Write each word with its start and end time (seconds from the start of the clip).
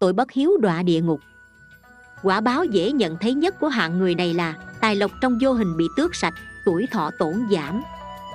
tội 0.00 0.12
bất 0.12 0.32
hiếu 0.32 0.56
đọa 0.60 0.82
địa 0.82 1.00
ngục. 1.00 1.20
Quả 2.22 2.40
báo 2.40 2.64
dễ 2.64 2.92
nhận 2.92 3.16
thấy 3.20 3.34
nhất 3.34 3.60
của 3.60 3.68
hạng 3.68 3.98
người 3.98 4.14
này 4.14 4.34
là, 4.34 4.54
tài 4.80 4.96
lộc 4.96 5.10
trong 5.20 5.38
vô 5.42 5.52
hình 5.52 5.76
bị 5.76 5.84
tước 5.96 6.14
sạch, 6.14 6.34
tuổi 6.64 6.86
thọ 6.92 7.10
tổn 7.18 7.34
giảm. 7.50 7.82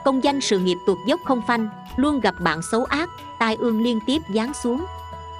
Công 0.06 0.24
danh 0.24 0.42
sự 0.42 0.60
nghiệp 0.60 0.78
tuột 0.88 0.98
dốc 1.08 1.20
không 1.26 1.42
phanh, 1.48 1.70
luôn 1.98 2.20
gặp 2.20 2.36
bạn 2.40 2.62
xấu 2.62 2.84
ác, 2.86 3.10
tai 3.40 3.56
ương 3.56 3.82
liên 3.84 4.00
tiếp 4.08 4.22
giáng 4.36 4.52
xuống. 4.64 4.86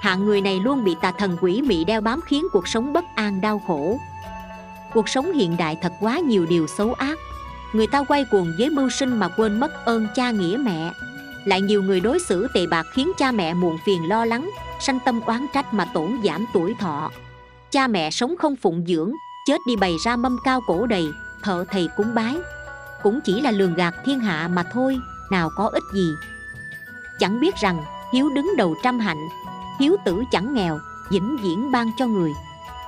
Hạng 0.00 0.24
người 0.24 0.40
này 0.40 0.60
luôn 0.60 0.84
bị 0.84 0.96
tà 1.00 1.12
thần 1.12 1.36
quỷ 1.40 1.62
mị 1.62 1.84
đeo 1.84 2.00
bám 2.00 2.20
khiến 2.20 2.46
cuộc 2.52 2.68
sống 2.68 2.92
bất 2.92 3.04
an 3.14 3.40
đau 3.40 3.62
khổ. 3.66 3.98
Cuộc 4.94 5.08
sống 5.08 5.32
hiện 5.32 5.56
đại 5.56 5.78
thật 5.82 5.92
quá 6.00 6.18
nhiều 6.18 6.46
điều 6.46 6.66
xấu 6.66 6.92
ác. 6.92 7.18
Người 7.72 7.86
ta 7.86 8.04
quay 8.04 8.24
cuồng 8.30 8.52
với 8.58 8.70
mưu 8.70 8.90
sinh 8.90 9.18
mà 9.18 9.28
quên 9.28 9.60
mất 9.60 9.84
ơn 9.84 10.06
cha 10.14 10.30
nghĩa 10.30 10.56
mẹ 10.60 10.92
lại 11.46 11.60
nhiều 11.60 11.82
người 11.82 12.00
đối 12.00 12.18
xử 12.18 12.48
tệ 12.54 12.66
bạc 12.66 12.86
khiến 12.92 13.12
cha 13.18 13.32
mẹ 13.32 13.54
muộn 13.54 13.78
phiền 13.86 14.08
lo 14.08 14.24
lắng, 14.24 14.50
sanh 14.80 14.98
tâm 15.04 15.20
oán 15.20 15.46
trách 15.54 15.74
mà 15.74 15.84
tổn 15.84 16.18
giảm 16.24 16.44
tuổi 16.52 16.74
thọ. 16.78 17.10
Cha 17.70 17.86
mẹ 17.86 18.10
sống 18.10 18.34
không 18.38 18.56
phụng 18.56 18.84
dưỡng, 18.86 19.12
chết 19.46 19.60
đi 19.66 19.76
bày 19.76 19.96
ra 20.04 20.16
mâm 20.16 20.36
cao 20.44 20.60
cổ 20.66 20.86
đầy, 20.86 21.06
thợ 21.42 21.64
thầy 21.70 21.88
cúng 21.96 22.14
bái. 22.14 22.36
Cũng 23.02 23.20
chỉ 23.24 23.40
là 23.40 23.50
lường 23.50 23.74
gạt 23.74 23.94
thiên 24.04 24.20
hạ 24.20 24.48
mà 24.52 24.62
thôi, 24.72 24.98
nào 25.30 25.50
có 25.56 25.68
ích 25.72 25.82
gì. 25.94 26.10
Chẳng 27.18 27.40
biết 27.40 27.54
rằng, 27.56 27.84
hiếu 28.12 28.28
đứng 28.34 28.56
đầu 28.56 28.74
trăm 28.82 28.98
hạnh, 28.98 29.28
hiếu 29.80 29.96
tử 30.04 30.22
chẳng 30.32 30.54
nghèo, 30.54 30.78
vĩnh 31.10 31.36
viễn 31.42 31.72
ban 31.72 31.90
cho 31.98 32.06
người. 32.06 32.32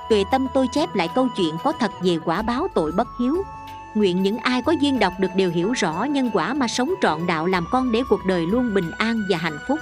Tuệ 0.09 0.23
tâm 0.31 0.47
tôi 0.53 0.67
chép 0.73 0.95
lại 0.95 1.09
câu 1.15 1.27
chuyện 1.37 1.55
có 1.63 1.71
thật 1.79 1.91
về 2.01 2.17
quả 2.25 2.41
báo 2.41 2.67
tội 2.75 2.91
bất 2.91 3.07
hiếu 3.19 3.43
nguyện 3.93 4.23
những 4.23 4.37
ai 4.37 4.61
có 4.61 4.71
duyên 4.71 4.99
đọc 4.99 5.13
được 5.19 5.31
đều 5.35 5.51
hiểu 5.51 5.71
rõ 5.71 6.03
nhân 6.03 6.29
quả 6.33 6.53
mà 6.53 6.67
sống 6.67 6.89
trọn 7.01 7.27
đạo 7.27 7.45
làm 7.45 7.65
con 7.71 7.91
để 7.91 8.01
cuộc 8.09 8.25
đời 8.27 8.45
luôn 8.45 8.73
bình 8.73 8.91
an 8.97 9.23
và 9.29 9.37
hạnh 9.37 9.57
phúc. 9.67 9.79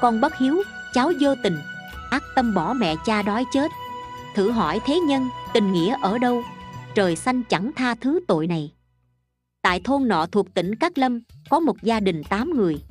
Con 0.00 0.20
bất 0.20 0.38
hiếu, 0.38 0.62
cháu 0.94 1.12
vô 1.20 1.34
tình, 1.42 1.58
ác 2.10 2.22
tâm 2.34 2.54
bỏ 2.54 2.72
mẹ 2.72 2.94
cha 3.04 3.22
đói 3.22 3.44
chết. 3.52 3.70
Thử 4.34 4.50
hỏi 4.50 4.80
thế 4.86 4.98
nhân, 4.98 5.28
tình 5.52 5.72
nghĩa 5.72 5.96
ở 6.02 6.18
đâu? 6.18 6.42
Trời 6.94 7.16
xanh 7.16 7.42
chẳng 7.42 7.70
tha 7.76 7.94
thứ 7.94 8.20
tội 8.28 8.46
này. 8.46 8.72
Tại 9.62 9.80
thôn 9.84 10.08
nọ 10.08 10.26
thuộc 10.26 10.54
tỉnh 10.54 10.74
Cát 10.74 10.98
Lâm, 10.98 11.20
có 11.50 11.60
một 11.60 11.82
gia 11.82 12.00
đình 12.00 12.22
8 12.24 12.50
người. 12.56 12.82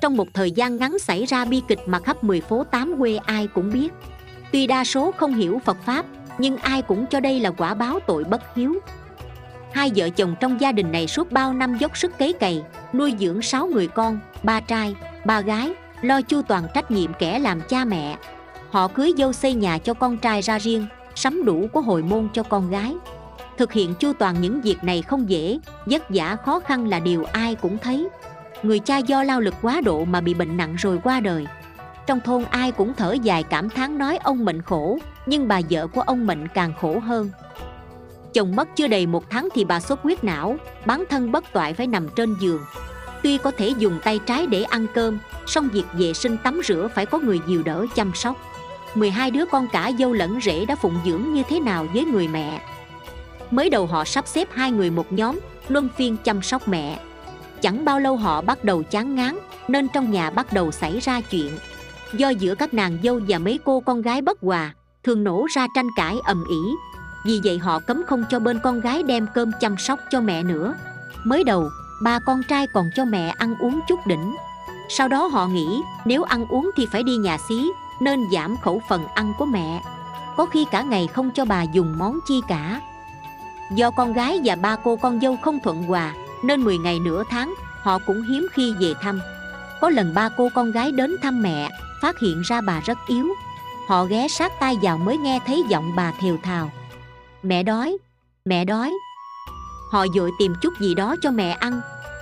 Trong 0.00 0.16
một 0.16 0.28
thời 0.34 0.50
gian 0.50 0.76
ngắn 0.76 0.98
xảy 0.98 1.24
ra 1.24 1.44
bi 1.44 1.62
kịch 1.68 1.80
mà 1.86 1.98
khắp 1.98 2.24
10 2.24 2.40
phố 2.40 2.64
8 2.64 2.94
quê 2.98 3.16
ai 3.16 3.46
cũng 3.46 3.72
biết. 3.72 3.92
Tuy 4.52 4.66
đa 4.66 4.84
số 4.84 5.12
không 5.12 5.34
hiểu 5.34 5.60
Phật 5.64 5.76
Pháp, 5.84 6.06
nhưng 6.38 6.56
ai 6.56 6.82
cũng 6.82 7.06
cho 7.06 7.20
đây 7.20 7.40
là 7.40 7.50
quả 7.50 7.74
báo 7.74 8.00
tội 8.06 8.24
bất 8.24 8.42
hiếu 8.54 8.80
hai 9.74 9.90
vợ 9.96 10.10
chồng 10.10 10.34
trong 10.40 10.60
gia 10.60 10.72
đình 10.72 10.92
này 10.92 11.06
suốt 11.06 11.32
bao 11.32 11.54
năm 11.54 11.78
dốc 11.78 11.96
sức 11.96 12.18
cấy 12.18 12.32
cày, 12.32 12.62
nuôi 12.92 13.14
dưỡng 13.18 13.42
sáu 13.42 13.66
người 13.66 13.88
con, 13.88 14.18
ba 14.42 14.60
trai, 14.60 14.94
ba 15.24 15.40
gái, 15.40 15.72
lo 16.02 16.22
chu 16.22 16.42
toàn 16.42 16.66
trách 16.74 16.90
nhiệm 16.90 17.12
kẻ 17.14 17.38
làm 17.38 17.60
cha 17.68 17.84
mẹ. 17.84 18.16
Họ 18.70 18.88
cưới 18.88 19.12
dâu 19.18 19.32
xây 19.32 19.54
nhà 19.54 19.78
cho 19.78 19.94
con 19.94 20.16
trai 20.16 20.42
ra 20.42 20.58
riêng, 20.58 20.86
sắm 21.14 21.44
đủ 21.44 21.66
của 21.72 21.80
hồi 21.80 22.02
môn 22.02 22.28
cho 22.32 22.42
con 22.42 22.70
gái. 22.70 22.94
Thực 23.58 23.72
hiện 23.72 23.94
chu 23.94 24.12
toàn 24.12 24.40
những 24.40 24.60
việc 24.60 24.84
này 24.84 25.02
không 25.02 25.30
dễ, 25.30 25.58
vất 25.86 26.02
vả 26.08 26.36
khó 26.36 26.60
khăn 26.60 26.88
là 26.88 26.98
điều 26.98 27.24
ai 27.24 27.54
cũng 27.54 27.78
thấy. 27.78 28.08
Người 28.62 28.78
cha 28.78 28.98
do 28.98 29.22
lao 29.22 29.40
lực 29.40 29.54
quá 29.62 29.80
độ 29.84 30.04
mà 30.04 30.20
bị 30.20 30.34
bệnh 30.34 30.56
nặng 30.56 30.74
rồi 30.78 30.98
qua 31.04 31.20
đời. 31.20 31.46
Trong 32.06 32.20
thôn 32.20 32.44
ai 32.50 32.72
cũng 32.72 32.94
thở 32.94 33.12
dài 33.12 33.42
cảm 33.42 33.68
thán 33.70 33.98
nói 33.98 34.18
ông 34.22 34.44
mệnh 34.44 34.62
khổ, 34.62 34.98
nhưng 35.26 35.48
bà 35.48 35.60
vợ 35.70 35.86
của 35.86 36.00
ông 36.00 36.26
mệnh 36.26 36.48
càng 36.48 36.72
khổ 36.80 36.98
hơn 36.98 37.30
chồng 38.34 38.56
mất 38.56 38.68
chưa 38.76 38.88
đầy 38.88 39.06
một 39.06 39.30
tháng 39.30 39.48
thì 39.54 39.64
bà 39.64 39.80
sốt 39.80 39.98
huyết 40.02 40.24
não, 40.24 40.56
bán 40.86 41.04
thân 41.10 41.32
bất 41.32 41.52
toại 41.52 41.74
phải 41.74 41.86
nằm 41.86 42.08
trên 42.16 42.36
giường. 42.40 42.60
Tuy 43.22 43.38
có 43.38 43.50
thể 43.50 43.68
dùng 43.78 43.98
tay 44.04 44.20
trái 44.26 44.46
để 44.46 44.62
ăn 44.62 44.86
cơm, 44.94 45.18
song 45.46 45.68
việc 45.72 45.84
vệ 45.92 46.12
sinh 46.12 46.36
tắm 46.36 46.60
rửa 46.64 46.88
phải 46.94 47.06
có 47.06 47.18
người 47.18 47.40
dìu 47.46 47.62
đỡ 47.62 47.86
chăm 47.94 48.12
sóc. 48.14 48.36
12 48.94 49.30
đứa 49.30 49.44
con 49.44 49.68
cả 49.72 49.90
dâu 49.98 50.12
lẫn 50.12 50.40
rể 50.42 50.64
đã 50.64 50.76
phụng 50.76 50.98
dưỡng 51.06 51.32
như 51.32 51.42
thế 51.48 51.60
nào 51.60 51.86
với 51.94 52.04
người 52.04 52.28
mẹ? 52.28 52.60
Mới 53.50 53.70
đầu 53.70 53.86
họ 53.86 54.04
sắp 54.04 54.26
xếp 54.26 54.48
hai 54.52 54.70
người 54.70 54.90
một 54.90 55.12
nhóm, 55.12 55.40
luân 55.68 55.88
phiên 55.96 56.16
chăm 56.24 56.42
sóc 56.42 56.68
mẹ. 56.68 57.00
Chẳng 57.60 57.84
bao 57.84 58.00
lâu 58.00 58.16
họ 58.16 58.40
bắt 58.40 58.64
đầu 58.64 58.82
chán 58.82 59.14
ngán, 59.14 59.38
nên 59.68 59.88
trong 59.88 60.10
nhà 60.10 60.30
bắt 60.30 60.52
đầu 60.52 60.70
xảy 60.70 61.00
ra 61.00 61.20
chuyện. 61.20 61.50
Do 62.12 62.28
giữa 62.28 62.54
các 62.54 62.74
nàng 62.74 62.98
dâu 63.02 63.20
và 63.28 63.38
mấy 63.38 63.58
cô 63.64 63.80
con 63.80 64.02
gái 64.02 64.22
bất 64.22 64.40
hòa, 64.40 64.74
thường 65.02 65.24
nổ 65.24 65.46
ra 65.54 65.66
tranh 65.74 65.88
cãi 65.96 66.16
ầm 66.24 66.44
ĩ 66.50 66.74
vì 67.24 67.40
vậy 67.44 67.58
họ 67.58 67.80
cấm 67.80 68.02
không 68.06 68.24
cho 68.30 68.38
bên 68.38 68.58
con 68.58 68.80
gái 68.80 69.02
đem 69.02 69.26
cơm 69.34 69.50
chăm 69.60 69.76
sóc 69.76 70.00
cho 70.10 70.20
mẹ 70.20 70.42
nữa. 70.42 70.74
Mới 71.24 71.44
đầu, 71.44 71.70
ba 72.02 72.18
con 72.18 72.42
trai 72.48 72.66
còn 72.66 72.90
cho 72.94 73.04
mẹ 73.04 73.34
ăn 73.38 73.54
uống 73.58 73.80
chút 73.88 74.06
đỉnh. 74.06 74.36
Sau 74.88 75.08
đó 75.08 75.26
họ 75.26 75.46
nghĩ, 75.46 75.82
nếu 76.04 76.22
ăn 76.22 76.46
uống 76.46 76.70
thì 76.76 76.86
phải 76.86 77.02
đi 77.02 77.16
nhà 77.16 77.38
xí, 77.48 77.70
nên 78.00 78.20
giảm 78.32 78.56
khẩu 78.56 78.82
phần 78.88 79.06
ăn 79.14 79.32
của 79.38 79.44
mẹ. 79.44 79.82
Có 80.36 80.46
khi 80.46 80.66
cả 80.70 80.82
ngày 80.82 81.06
không 81.06 81.30
cho 81.30 81.44
bà 81.44 81.62
dùng 81.62 81.98
món 81.98 82.18
chi 82.28 82.40
cả. 82.48 82.80
Do 83.74 83.90
con 83.90 84.12
gái 84.12 84.40
và 84.44 84.56
ba 84.56 84.76
cô 84.76 84.96
con 84.96 85.20
dâu 85.20 85.36
không 85.36 85.58
thuận 85.64 85.82
hòa, 85.82 86.14
nên 86.44 86.60
10 86.60 86.78
ngày 86.78 87.00
nửa 87.00 87.22
tháng, 87.30 87.54
họ 87.82 87.98
cũng 88.06 88.22
hiếm 88.22 88.46
khi 88.52 88.74
về 88.80 88.94
thăm. 89.02 89.20
Có 89.80 89.90
lần 89.90 90.14
ba 90.14 90.28
cô 90.28 90.48
con 90.54 90.72
gái 90.72 90.92
đến 90.92 91.16
thăm 91.22 91.42
mẹ, 91.42 91.70
phát 92.02 92.18
hiện 92.18 92.42
ra 92.42 92.60
bà 92.60 92.80
rất 92.80 92.98
yếu. 93.06 93.28
Họ 93.88 94.04
ghé 94.04 94.28
sát 94.28 94.52
tai 94.60 94.78
vào 94.82 94.98
mới 94.98 95.18
nghe 95.18 95.38
thấy 95.46 95.64
giọng 95.68 95.92
bà 95.96 96.12
thều 96.20 96.36
thào 96.42 96.70
mẹ 97.42 97.62
đói 97.62 97.96
mẹ 98.44 98.64
đói. 98.64 98.92
Họ 99.90 100.06
dội 100.14 100.30
tìm 100.38 100.54
chút 100.62 100.74
gì 100.80 100.94
đó 100.94 101.16
cho 101.22 101.30
mẹ 101.30 101.50
ăn. 101.50 101.80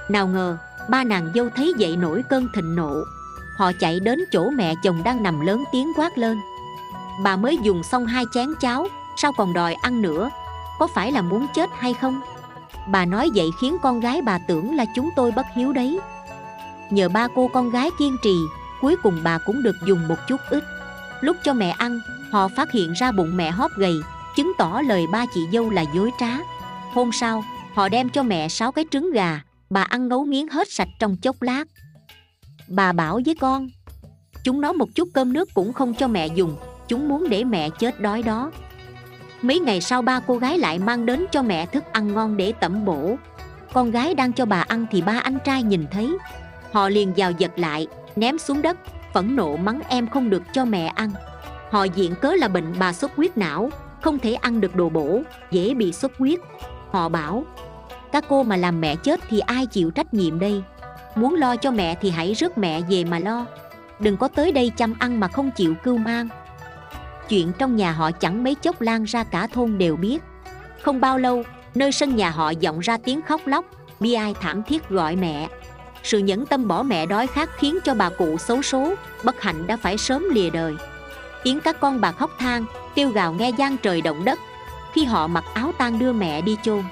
Nào 0.08 0.26
ngờ, 0.26 0.58
ba 0.90 1.04
nàng 1.04 1.32
dâu 1.34 1.48
thấy 1.56 1.72
vậy 1.78 1.96
nổi 1.96 2.22
cơn 2.30 2.48
thịnh 2.54 2.76
nộ. 2.76 2.94
Họ 3.56 3.72
chạy 3.80 4.00
đến 4.00 4.18
chỗ 4.32 4.50
mẹ 4.50 4.74
chồng 4.82 5.02
đang 5.04 5.22
nằm 5.22 5.40
lớn 5.40 5.64
tiếng 5.72 5.92
quát 5.96 6.18
lên. 6.18 6.40
Bà 7.24 7.36
mới 7.36 7.58
dùng 7.62 7.82
xong 7.82 8.06
hai 8.06 8.24
chén 8.34 8.48
cháo, 8.60 8.86
sao 9.16 9.32
còn 9.32 9.52
đòi 9.52 9.74
ăn 9.74 10.02
nữa? 10.02 10.30
Có 10.78 10.86
phải 10.94 11.12
là 11.12 11.22
muốn 11.22 11.46
chết 11.54 11.70
hay 11.78 11.94
không? 11.94 12.20
Bà 12.88 13.04
nói 13.04 13.30
vậy 13.34 13.50
khiến 13.60 13.76
con 13.82 14.00
gái 14.00 14.22
bà 14.22 14.38
tưởng 14.48 14.76
là 14.76 14.84
chúng 14.94 15.10
tôi 15.16 15.30
bất 15.30 15.46
hiếu 15.54 15.72
đấy. 15.72 16.00
Nhờ 16.90 17.08
ba 17.08 17.28
cô 17.34 17.48
con 17.48 17.70
gái 17.70 17.90
kiên 17.98 18.16
trì, 18.22 18.36
cuối 18.80 18.96
cùng 19.02 19.20
bà 19.24 19.38
cũng 19.38 19.62
được 19.62 19.76
dùng 19.86 20.08
một 20.08 20.16
chút 20.28 20.40
ít. 20.50 20.64
Lúc 21.20 21.36
cho 21.44 21.52
mẹ 21.52 21.70
ăn, 21.70 22.00
họ 22.32 22.48
phát 22.48 22.72
hiện 22.72 22.92
ra 22.92 23.12
bụng 23.12 23.36
mẹ 23.36 23.50
hóp 23.50 23.70
gầy 23.76 23.94
chứng 24.36 24.52
tỏ 24.58 24.80
lời 24.86 25.06
ba 25.06 25.26
chị 25.34 25.46
dâu 25.52 25.70
là 25.70 25.84
dối 25.94 26.10
trá. 26.20 26.38
Hôm 26.92 27.12
sau, 27.12 27.44
họ 27.74 27.88
đem 27.88 28.08
cho 28.08 28.22
mẹ 28.22 28.48
sáu 28.48 28.72
cái 28.72 28.84
trứng 28.90 29.12
gà, 29.12 29.40
bà 29.70 29.82
ăn 29.82 30.08
ngấu 30.08 30.24
nghiến 30.24 30.48
hết 30.48 30.72
sạch 30.72 30.88
trong 30.98 31.16
chốc 31.16 31.42
lát. 31.42 31.64
Bà 32.68 32.92
bảo 32.92 33.20
với 33.26 33.34
con, 33.34 33.68
chúng 34.44 34.60
nó 34.60 34.72
một 34.72 34.88
chút 34.94 35.08
cơm 35.14 35.32
nước 35.32 35.54
cũng 35.54 35.72
không 35.72 35.94
cho 35.94 36.08
mẹ 36.08 36.26
dùng, 36.26 36.56
chúng 36.88 37.08
muốn 37.08 37.28
để 37.28 37.44
mẹ 37.44 37.70
chết 37.70 38.00
đói 38.00 38.22
đó. 38.22 38.50
Mấy 39.42 39.60
ngày 39.60 39.80
sau 39.80 40.02
ba 40.02 40.20
cô 40.20 40.36
gái 40.36 40.58
lại 40.58 40.78
mang 40.78 41.06
đến 41.06 41.26
cho 41.32 41.42
mẹ 41.42 41.66
thức 41.66 41.84
ăn 41.92 42.14
ngon 42.14 42.36
để 42.36 42.52
tẩm 42.60 42.84
bổ. 42.84 43.16
Con 43.72 43.90
gái 43.90 44.14
đang 44.14 44.32
cho 44.32 44.46
bà 44.46 44.60
ăn 44.60 44.86
thì 44.90 45.02
ba 45.02 45.18
anh 45.18 45.38
trai 45.44 45.62
nhìn 45.62 45.86
thấy. 45.90 46.16
Họ 46.72 46.88
liền 46.88 47.12
vào 47.16 47.30
giật 47.30 47.52
lại, 47.56 47.86
ném 48.16 48.38
xuống 48.38 48.62
đất, 48.62 48.76
phẫn 49.14 49.36
nộ 49.36 49.56
mắng 49.56 49.80
em 49.88 50.08
không 50.08 50.30
được 50.30 50.42
cho 50.52 50.64
mẹ 50.64 50.86
ăn. 50.86 51.10
Họ 51.70 51.84
diện 51.84 52.14
cớ 52.20 52.34
là 52.34 52.48
bệnh 52.48 52.74
bà 52.78 52.92
sốt 52.92 53.10
huyết 53.16 53.36
não 53.36 53.70
không 54.02 54.18
thể 54.18 54.34
ăn 54.34 54.60
được 54.60 54.76
đồ 54.76 54.88
bổ, 54.88 55.22
dễ 55.50 55.74
bị 55.74 55.92
xuất 55.92 56.12
huyết. 56.18 56.40
Họ 56.90 57.08
bảo, 57.08 57.44
các 58.12 58.24
cô 58.28 58.42
mà 58.42 58.56
làm 58.56 58.80
mẹ 58.80 58.96
chết 58.96 59.20
thì 59.28 59.40
ai 59.40 59.66
chịu 59.66 59.90
trách 59.90 60.14
nhiệm 60.14 60.38
đây? 60.38 60.62
Muốn 61.14 61.34
lo 61.34 61.56
cho 61.56 61.70
mẹ 61.70 61.94
thì 62.00 62.10
hãy 62.10 62.34
rước 62.34 62.58
mẹ 62.58 62.80
về 62.90 63.04
mà 63.04 63.18
lo. 63.18 63.46
Đừng 63.98 64.16
có 64.16 64.28
tới 64.28 64.52
đây 64.52 64.72
chăm 64.76 64.94
ăn 64.98 65.20
mà 65.20 65.28
không 65.28 65.50
chịu 65.50 65.74
cưu 65.74 65.96
mang. 65.96 66.28
Chuyện 67.28 67.52
trong 67.58 67.76
nhà 67.76 67.92
họ 67.92 68.10
chẳng 68.10 68.44
mấy 68.44 68.54
chốc 68.54 68.80
lan 68.80 69.04
ra 69.04 69.24
cả 69.24 69.46
thôn 69.46 69.78
đều 69.78 69.96
biết. 69.96 70.22
Không 70.82 71.00
bao 71.00 71.18
lâu, 71.18 71.42
nơi 71.74 71.92
sân 71.92 72.16
nhà 72.16 72.30
họ 72.30 72.52
vọng 72.62 72.80
ra 72.80 72.98
tiếng 73.04 73.22
khóc 73.22 73.40
lóc, 73.46 73.64
bi 74.00 74.12
ai 74.12 74.34
thảm 74.40 74.62
thiết 74.62 74.88
gọi 74.88 75.16
mẹ. 75.16 75.48
Sự 76.02 76.18
nhẫn 76.18 76.46
tâm 76.46 76.68
bỏ 76.68 76.82
mẹ 76.82 77.06
đói 77.06 77.26
khát 77.26 77.50
khiến 77.58 77.78
cho 77.84 77.94
bà 77.94 78.10
cụ 78.10 78.38
xấu 78.38 78.62
số, 78.62 78.94
bất 79.24 79.40
hạnh 79.40 79.66
đã 79.66 79.76
phải 79.76 79.98
sớm 79.98 80.24
lìa 80.30 80.50
đời 80.50 80.74
tiếng 81.44 81.60
các 81.60 81.80
con 81.80 82.00
bà 82.00 82.12
khóc 82.12 82.30
than, 82.38 82.64
kêu 82.94 83.10
gào 83.10 83.32
nghe 83.32 83.50
gian 83.50 83.76
trời 83.76 84.00
động 84.00 84.24
đất. 84.24 84.38
Khi 84.92 85.04
họ 85.04 85.26
mặc 85.26 85.44
áo 85.54 85.72
tang 85.78 85.98
đưa 85.98 86.12
mẹ 86.12 86.40
đi 86.40 86.56
chôn 86.62 86.82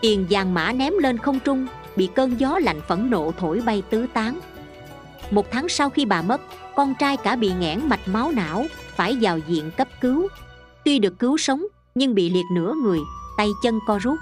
tiền 0.00 0.26
vàng 0.30 0.54
mã 0.54 0.72
ném 0.72 0.92
lên 0.98 1.18
không 1.18 1.40
trung, 1.40 1.66
bị 1.96 2.08
cơn 2.14 2.40
gió 2.40 2.58
lạnh 2.58 2.80
phẫn 2.88 3.10
nộ 3.10 3.32
thổi 3.38 3.62
bay 3.66 3.82
tứ 3.90 4.06
tán. 4.14 4.40
Một 5.30 5.50
tháng 5.50 5.68
sau 5.68 5.90
khi 5.90 6.04
bà 6.04 6.22
mất, 6.22 6.40
con 6.76 6.94
trai 6.94 7.16
cả 7.16 7.36
bị 7.36 7.52
nghẽn 7.52 7.80
mạch 7.88 8.08
máu 8.08 8.30
não, 8.30 8.66
phải 8.96 9.18
vào 9.20 9.38
viện 9.46 9.70
cấp 9.76 9.88
cứu. 10.00 10.28
Tuy 10.84 10.98
được 10.98 11.18
cứu 11.18 11.38
sống, 11.38 11.62
nhưng 11.94 12.14
bị 12.14 12.30
liệt 12.30 12.44
nửa 12.52 12.74
người, 12.82 12.98
tay 13.36 13.48
chân 13.62 13.78
co 13.86 13.98
rút. 13.98 14.18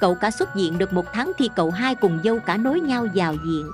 Cậu 0.00 0.14
cả 0.20 0.30
xuất 0.30 0.54
viện 0.54 0.78
được 0.78 0.92
một 0.92 1.04
tháng 1.12 1.32
thì 1.38 1.48
cậu 1.56 1.70
hai 1.70 1.94
cùng 1.94 2.20
dâu 2.24 2.38
cả 2.46 2.56
nối 2.56 2.80
nhau 2.80 3.06
vào 3.14 3.32
viện. 3.32 3.70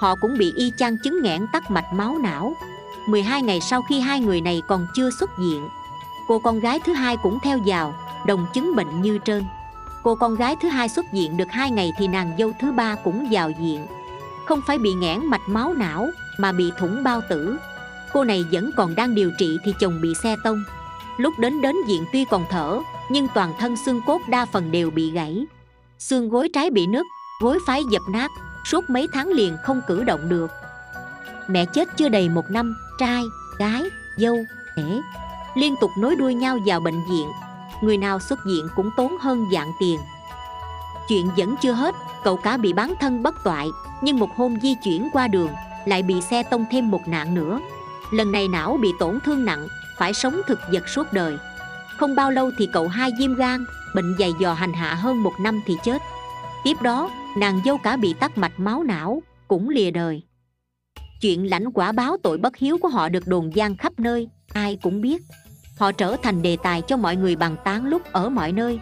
Họ 0.00 0.14
cũng 0.20 0.38
bị 0.38 0.52
y 0.56 0.70
chang 0.78 0.96
chứng 1.04 1.22
nghẽn 1.22 1.46
tắc 1.52 1.70
mạch 1.70 1.92
máu 1.94 2.18
não. 2.22 2.54
12 3.06 3.42
ngày 3.42 3.60
sau 3.60 3.82
khi 3.82 4.00
hai 4.00 4.20
người 4.20 4.40
này 4.40 4.62
còn 4.68 4.86
chưa 4.94 5.10
xuất 5.10 5.38
viện, 5.38 5.68
cô 6.28 6.38
con 6.38 6.60
gái 6.60 6.80
thứ 6.80 6.92
hai 6.92 7.16
cũng 7.16 7.38
theo 7.42 7.58
vào, 7.66 7.94
đồng 8.26 8.46
chứng 8.54 8.76
bệnh 8.76 9.02
như 9.02 9.18
trên. 9.18 9.44
Cô 10.02 10.14
con 10.14 10.34
gái 10.34 10.56
thứ 10.62 10.68
hai 10.68 10.88
xuất 10.88 11.12
viện 11.12 11.36
được 11.36 11.50
hai 11.50 11.70
ngày 11.70 11.92
thì 11.98 12.08
nàng 12.08 12.32
dâu 12.38 12.52
thứ 12.60 12.72
ba 12.72 12.94
cũng 12.94 13.28
vào 13.30 13.50
viện. 13.60 13.86
Không 14.46 14.60
phải 14.66 14.78
bị 14.78 14.92
nghẽn 14.92 15.26
mạch 15.26 15.48
máu 15.48 15.74
não, 15.74 16.08
mà 16.38 16.52
bị 16.52 16.72
thủng 16.78 17.02
bao 17.04 17.20
tử. 17.28 17.56
Cô 18.12 18.24
này 18.24 18.44
vẫn 18.52 18.70
còn 18.76 18.94
đang 18.94 19.14
điều 19.14 19.30
trị 19.38 19.58
thì 19.64 19.74
chồng 19.80 20.00
bị 20.02 20.14
xe 20.22 20.36
tông. 20.44 20.64
Lúc 21.16 21.38
đến 21.38 21.60
đến 21.60 21.76
viện 21.86 22.04
tuy 22.12 22.24
còn 22.24 22.44
thở, 22.50 22.80
nhưng 23.08 23.28
toàn 23.34 23.52
thân 23.58 23.76
xương 23.76 24.00
cốt 24.06 24.20
đa 24.28 24.44
phần 24.44 24.70
đều 24.70 24.90
bị 24.90 25.10
gãy. 25.10 25.46
Xương 25.98 26.28
gối 26.28 26.48
trái 26.54 26.70
bị 26.70 26.86
nứt, 26.86 27.06
gối 27.40 27.58
phái 27.66 27.82
dập 27.90 28.02
nát, 28.12 28.30
suốt 28.64 28.90
mấy 28.90 29.08
tháng 29.12 29.28
liền 29.28 29.56
không 29.62 29.80
cử 29.86 30.04
động 30.04 30.28
được 30.28 30.50
mẹ 31.48 31.64
chết 31.64 31.88
chưa 31.96 32.08
đầy 32.08 32.28
một 32.28 32.50
năm, 32.50 32.76
trai, 32.98 33.22
gái, 33.58 33.82
dâu 34.16 34.36
ể 34.76 35.00
liên 35.54 35.74
tục 35.80 35.90
nối 35.96 36.16
đuôi 36.16 36.34
nhau 36.34 36.58
vào 36.66 36.80
bệnh 36.80 37.04
viện. 37.10 37.28
Người 37.80 37.96
nào 37.98 38.18
xuất 38.20 38.38
viện 38.46 38.68
cũng 38.76 38.90
tốn 38.96 39.18
hơn 39.20 39.48
dạng 39.52 39.72
tiền. 39.80 40.00
Chuyện 41.08 41.30
vẫn 41.36 41.56
chưa 41.62 41.72
hết, 41.72 41.94
cậu 42.24 42.36
cả 42.36 42.56
bị 42.56 42.72
bán 42.72 42.94
thân 43.00 43.22
bất 43.22 43.44
toại, 43.44 43.68
nhưng 44.02 44.18
một 44.18 44.36
hôm 44.36 44.60
di 44.60 44.74
chuyển 44.74 45.08
qua 45.12 45.28
đường, 45.28 45.50
lại 45.86 46.02
bị 46.02 46.20
xe 46.20 46.42
tông 46.42 46.64
thêm 46.70 46.90
một 46.90 47.08
nạn 47.08 47.34
nữa. 47.34 47.60
Lần 48.12 48.32
này 48.32 48.48
não 48.48 48.78
bị 48.82 48.92
tổn 48.98 49.18
thương 49.24 49.44
nặng, 49.44 49.68
phải 49.98 50.14
sống 50.14 50.40
thực 50.46 50.60
vật 50.72 50.88
suốt 50.88 51.12
đời. 51.12 51.36
Không 51.96 52.14
bao 52.14 52.30
lâu 52.30 52.50
thì 52.58 52.68
cậu 52.72 52.88
hai 52.88 53.10
viêm 53.18 53.34
gan, 53.34 53.64
bệnh 53.94 54.16
dày 54.18 54.32
dò 54.38 54.52
hành 54.52 54.72
hạ 54.72 54.94
hơn 54.94 55.22
một 55.22 55.32
năm 55.40 55.60
thì 55.66 55.76
chết. 55.84 56.02
Tiếp 56.64 56.82
đó, 56.82 57.10
nàng 57.36 57.60
dâu 57.64 57.78
cả 57.78 57.96
bị 57.96 58.12
tắc 58.12 58.38
mạch 58.38 58.60
máu 58.60 58.82
não, 58.82 59.22
cũng 59.48 59.68
lìa 59.68 59.90
đời 59.90 60.22
chuyện 61.22 61.50
lãnh 61.50 61.72
quả 61.72 61.92
báo 61.92 62.16
tội 62.22 62.38
bất 62.38 62.56
hiếu 62.56 62.78
của 62.78 62.88
họ 62.88 63.08
được 63.08 63.26
đồn 63.26 63.56
gian 63.56 63.76
khắp 63.76 63.92
nơi, 63.98 64.28
ai 64.52 64.78
cũng 64.82 65.00
biết. 65.00 65.22
Họ 65.78 65.92
trở 65.92 66.16
thành 66.22 66.42
đề 66.42 66.56
tài 66.62 66.82
cho 66.82 66.96
mọi 66.96 67.16
người 67.16 67.36
bàn 67.36 67.56
tán 67.64 67.86
lúc 67.86 68.02
ở 68.12 68.28
mọi 68.28 68.52
nơi. 68.52 68.80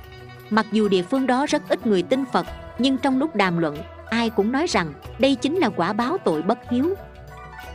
Mặc 0.51 0.67
dù 0.73 0.89
địa 0.89 1.03
phương 1.03 1.27
đó 1.27 1.47
rất 1.47 1.69
ít 1.69 1.87
người 1.87 2.03
tin 2.03 2.25
phật, 2.33 2.47
nhưng 2.79 2.97
trong 2.99 3.19
lúc 3.19 3.37
đàm 3.37 3.59
luận, 3.59 3.77
ai 4.11 4.31
cũng 4.31 4.53
nói 4.53 4.67
rằng 4.67 4.93
đây 5.19 5.35
chính 5.35 5.57
là 5.57 5.69
quả 5.69 5.93
báo 5.93 6.19
tội 6.25 6.43
bất 6.43 6.59
hiếu. 6.71 6.95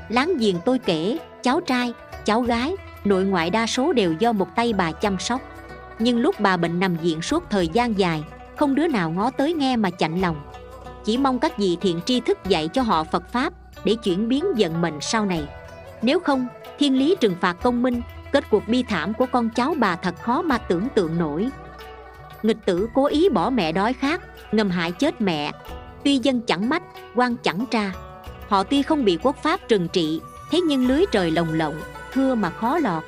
Láng 0.10 0.38
giềng 0.38 0.56
tôi 0.66 0.80
kể, 0.80 1.18
cháu 1.44 1.62
trai, 1.62 1.94
cháu 2.26 2.42
gái, 2.42 2.76
nội 3.06 3.26
ngoại 3.26 3.50
đa 3.50 3.68
số 3.68 3.94
đều 3.94 4.14
do 4.14 4.32
một 4.32 4.48
tay 4.56 4.74
bà 4.74 4.92
chăm 4.92 5.20
sóc. 5.20 5.42
Nhưng 6.00 6.20
lúc 6.20 6.36
bà 6.40 6.58
bệnh 6.58 6.80
nằm 6.80 6.98
viện 6.98 7.22
suốt 7.22 7.44
thời 7.50 7.68
gian 7.68 8.00
dài, 8.00 8.24
không 8.58 8.76
đứa 8.76 8.88
nào 8.88 9.12
ngó 9.12 9.32
tới 9.32 9.54
nghe 9.54 9.76
mà 9.76 9.90
chạnh 9.90 10.22
lòng. 10.22 10.42
Chỉ 11.06 11.18
mong 11.18 11.40
các 11.40 11.58
vị 11.58 11.78
thiện 11.82 12.00
tri 12.06 12.20
thức 12.20 12.38
dạy 12.48 12.68
cho 12.68 12.82
họ 12.82 13.04
phật 13.04 13.30
pháp 13.32 13.54
để 13.84 13.96
chuyển 13.96 14.30
biến 14.30 14.46
vận 14.58 14.82
mệnh 14.82 15.02
sau 15.02 15.26
này. 15.26 15.48
Nếu 16.02 16.20
không, 16.20 16.48
thiên 16.80 16.98
lý 17.00 17.16
trừng 17.20 17.36
phạt 17.42 17.54
công 17.64 17.84
minh, 17.84 18.02
kết 18.32 18.50
cuộc 18.50 18.68
bi 18.68 18.84
thảm 18.84 19.14
của 19.14 19.26
con 19.32 19.50
cháu 19.50 19.76
bà 19.78 19.96
thật 19.96 20.16
khó 20.22 20.42
mà 20.42 20.58
tưởng 20.58 20.88
tượng 20.96 21.18
nổi. 21.18 21.50
Nghịch 22.44 22.66
tử 22.66 22.88
cố 22.94 23.06
ý 23.06 23.30
bỏ 23.30 23.50
mẹ 23.50 23.72
đói 23.72 23.94
khát, 23.94 24.22
ngầm 24.52 24.70
hại 24.70 24.92
chết 24.92 25.22
mẹ. 25.22 25.52
Tuy 26.04 26.18
dân 26.18 26.42
chẳng 26.42 26.70
mách, 26.70 26.84
quan 27.16 27.36
chẳng 27.44 27.66
tra. 27.72 27.92
Họ 28.48 28.64
tuy 28.64 28.82
không 28.82 29.06
bị 29.06 29.18
quốc 29.24 29.36
pháp 29.44 29.60
trừng 29.68 29.88
trị, 29.88 30.22
thế 30.52 30.62
nhưng 30.62 30.88
lưới 30.88 31.06
trời 31.12 31.32
lồng 31.32 31.54
lộng, 31.54 31.82
thưa 32.14 32.36
mà 32.36 32.50
khó 32.50 32.78
lọt. 32.78 33.04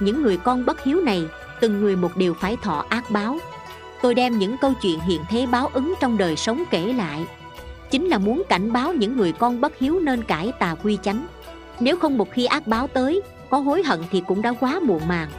Những 0.00 0.22
người 0.22 0.36
con 0.36 0.66
bất 0.66 0.84
hiếu 0.84 1.00
này, 1.00 1.22
từng 1.60 1.80
người 1.80 1.96
một 1.96 2.16
điều 2.16 2.34
phải 2.34 2.56
thọ 2.62 2.84
ác 2.88 3.10
báo. 3.10 3.38
Tôi 4.02 4.14
đem 4.14 4.38
những 4.38 4.56
câu 4.56 4.72
chuyện 4.82 5.00
hiện 5.00 5.20
thế 5.28 5.46
báo 5.46 5.70
ứng 5.72 5.94
trong 6.00 6.18
đời 6.18 6.36
sống 6.36 6.62
kể 6.70 6.92
lại 6.92 7.26
chính 7.90 8.06
là 8.06 8.18
muốn 8.18 8.42
cảnh 8.48 8.72
báo 8.72 8.92
những 8.92 9.16
người 9.16 9.32
con 9.32 9.60
bất 9.60 9.78
hiếu 9.78 10.00
nên 10.00 10.24
cải 10.24 10.52
tà 10.58 10.74
quy 10.82 10.98
chánh. 11.02 11.26
Nếu 11.80 11.98
không 11.98 12.18
một 12.18 12.30
khi 12.30 12.44
ác 12.44 12.66
báo 12.66 12.86
tới, 12.86 13.22
có 13.50 13.58
hối 13.58 13.82
hận 13.82 14.00
thì 14.10 14.22
cũng 14.26 14.42
đã 14.42 14.52
quá 14.60 14.80
muộn 14.82 15.08
màng. 15.08 15.30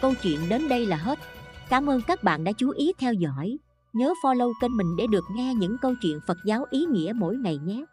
Câu 0.00 0.12
chuyện 0.22 0.38
đến 0.48 0.68
đây 0.68 0.86
là 0.86 0.96
hết. 0.96 1.18
Cảm 1.68 1.90
ơn 1.90 2.00
các 2.06 2.22
bạn 2.22 2.44
đã 2.44 2.52
chú 2.52 2.70
ý 2.70 2.92
theo 2.98 3.12
dõi. 3.12 3.58
Nhớ 3.92 4.12
follow 4.22 4.52
kênh 4.60 4.76
mình 4.76 4.96
để 4.96 5.06
được 5.10 5.24
nghe 5.36 5.54
những 5.54 5.76
câu 5.78 5.94
chuyện 6.02 6.20
phật 6.26 6.38
giáo 6.44 6.64
ý 6.70 6.84
nghĩa 6.84 7.12
mỗi 7.16 7.36
ngày 7.36 7.58
nhé. 7.64 7.84